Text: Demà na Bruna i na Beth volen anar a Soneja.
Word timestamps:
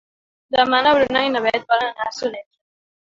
Demà 0.55 0.79
na 0.87 0.93
Bruna 0.99 1.23
i 1.27 1.35
na 1.35 1.43
Beth 1.47 1.69
volen 1.73 1.93
anar 1.93 2.09
a 2.11 2.17
Soneja. 2.21 2.49